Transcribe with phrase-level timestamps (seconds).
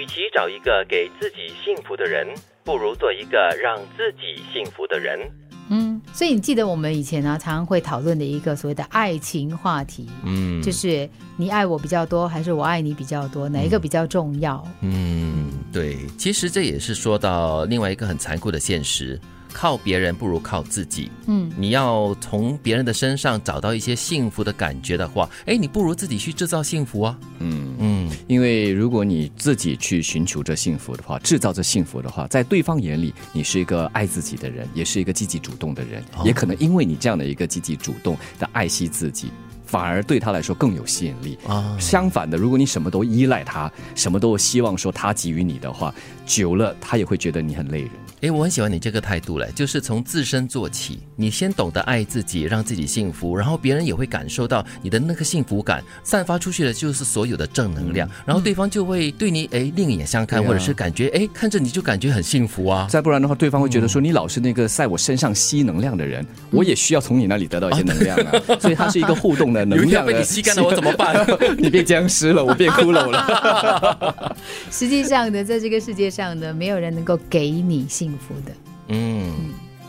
[0.00, 2.26] 与其找一个给自己幸福的人，
[2.64, 5.20] 不如做一个让自己幸福的人。
[5.68, 14.66] 嗯，所以你记得我们以前呢，常常会讨论的一个所谓的爱情话题，嗯就是你爱我比较多，还是我爱你比较多，哪一个比较重要？
[14.80, 19.20] 嗯，对，其实这也是说到另外一个很残酷的现实。
[19.52, 21.10] 靠别人不如靠自己。
[21.26, 27.18] 嗯，你要从别人的身上找到一些幸福的感觉的话，哎，你不如自己去制造幸福啊。
[27.38, 39.30] 嗯，嗯，因为如果你自己去寻求着幸福的话，制造着幸福的话，在对方眼里，你是一个爱自己的人，也是一个积极主动的人，哦也可能因为你这样的一个积极主动的爱惜自己。
[39.70, 45.94] 反而对他来说更有吸引力啊相反的，如果你什么都依赖他，什么都希望说他给予你的话，
[46.26, 47.90] 久了他也会觉得你很累人。
[48.22, 62.86] 诶，我很喜欢你这个态度嘞，就是从自身做起，你先懂得爱自己，让自己幸福，然后别人也会感受到你的那个幸福感，散发出去的就是所有的正能量，然后对方就会对你诶另眼相看，啊或者是感觉诶看着你就感觉很幸福啊。
[62.90, 70.12] 再不然的话，对方会觉得说你老是那个在我身上吸能量的人，我也需要从你那里得到一些能量啊，所以它是一个互动的能有一天被。
[70.12, 71.26] 你吸干了，我怎么办？
[71.56, 74.36] 你变僵尸了，我变骷髅了。
[74.70, 78.52] 实际上呢，在这个世界上呢，没有人能够给你幸福的。
[78.88, 79.32] 嗯，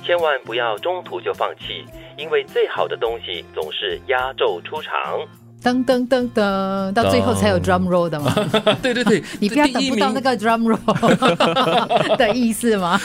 [0.05, 1.83] 千万不要中途就放弃，
[2.17, 5.19] 因为最好的东西总是压轴出场。
[5.63, 8.33] 噔噔噔噔，到最后才有 drum roll 的嘛？
[8.81, 12.99] 对 对对， 你不要等不到那个 drum roll 的意思吗？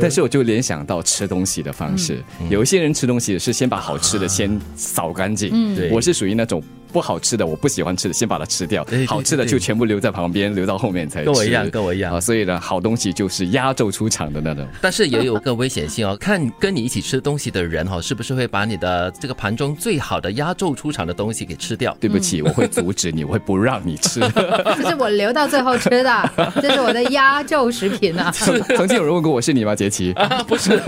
[0.00, 5.74] 但是我就联想到吃东西的方式，有一些人吃东西是先把好吃的先扫干净，嗯。
[5.74, 5.90] 对。
[5.90, 6.62] 我是属于那种
[6.94, 11.24] 不好吃的，我不喜欢吃的，先把它吃掉好吃的就全部留在旁边，留到后面才吃。
[11.24, 12.20] 跟我一样，跟我一样啊，。
[12.20, 14.64] 所以呢，好东西就是压轴出场的那种。
[14.80, 21.96] 但是也有个危险性哦， 看跟你一起吃东西的人哈、哦，是不是会把你的这个盘中最好的压轴出场的东西给吃掉？
[21.98, 24.20] 对不起，我会阻止你，我会不让你吃。
[24.78, 26.30] 这是我留到最后吃的，
[26.62, 28.30] 这是我的压轴食品啊！
[28.36, 30.14] 曾曾经有人问过我是你吗，杰奇？
[30.46, 30.80] 不是，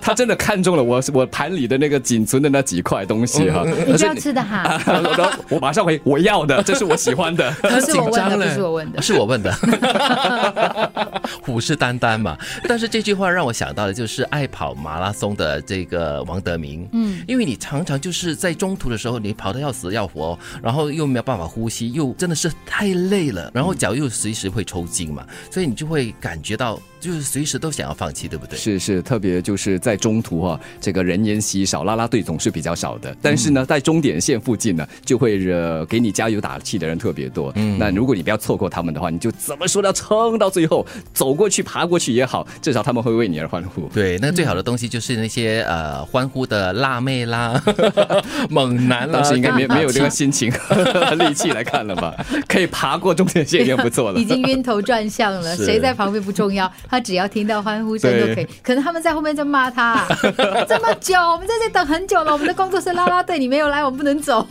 [0.00, 3.62] 他真的看中了我我盘里的那个仅存的那几块东西哈。
[3.86, 7.50] 你不要吃的哈，然后我马上回，我要的， 这是我喜欢的。
[7.62, 9.02] 不是我问的，紧张嘞不是我问的。
[9.02, 9.52] 是我问的，
[11.42, 12.36] 虎视眈眈嘛。
[12.68, 28.58] 但是这句话让我想到的就是爱跑马拉松的这个王德明，嗯，因为你常常就是在中途的时候，你跑得要死要活，然后又没有办法呼吸，又真的是太累了，然后脚又随时会抽筋嘛，所以你就会感觉到就是随时都想要放弃，对不对？
[28.58, 33.14] 是是，特别就是在中途啊、这个人烟稀少，啦啦队总是比较少的。
[33.20, 37.52] 但是呢，在终点线附近呢，就会呃给你加油打气的人特别多。
[37.56, 43.88] 嗯，那如果你不要错过他们的话，你就怎么说都要撑到最后，走过去、爬过去也好，至少他们会为你而欢呼。
[43.92, 47.60] 对，那最好的东西就是那些呃欢呼的辣妹啦、
[48.48, 50.76] 猛男啦，当时应该没没有这个心情和
[51.18, 52.14] 力气来看了吧？
[52.46, 54.24] 可以爬过终点线已经不错了已。
[54.24, 58.46] 经晕头转向了，是谁在旁边不重要，他只要听到欢呼声就可以。
[58.62, 60.06] 可能他们在后面在骂他，
[60.68, 64.46] 这么久，我们在这等很久了，我们的工作室拉拉队，你没有来，我们不能走。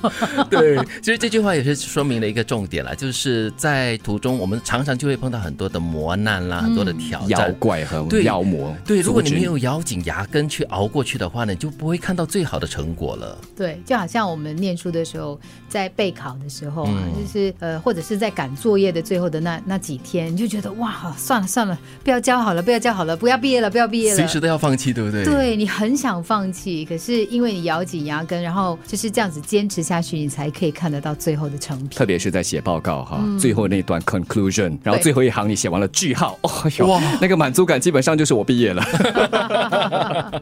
[0.51, 7.51] 对，其实这句话也是说明了一个重点啦，就是在途中我们常常就会碰到很多的磨难啦，很多的挑战妖。
[7.59, 13.37] 怪和妖魔，对，如果你没有咬紧牙根去熬过去的话呢，你就不会看到最好的成果了。
[13.55, 24.27] 对，就好像我们念书的时候，在备考的时候啊，嗯就是呃，或者是在赶作业的最后的那那几天，你就觉得哇，算了算了，不要交好了，不要交好了，不要毕业了，不要毕业了随。
[24.27, 25.23] 时都要放弃，对不对？
[25.23, 31.89] 对你很想放弃，可是因为你咬紧牙根，然后就是这样子坚持下去，你才可以看得到最后的成品。
[31.89, 38.83] 特别是在写报告哈，最后那段 conclusion，然后最后一行你写完了句号，哦哟，哇，那个满足感基本上就是我毕业了。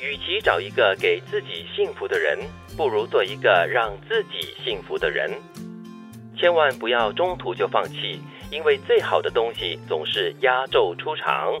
[0.00, 2.38] 与其找一个给自己幸福的人，
[2.76, 5.30] 不如做一个让自己幸福的人。
[6.38, 8.20] 千万不要中途就放弃，
[8.50, 11.60] 因为最好的东西总是压轴出场。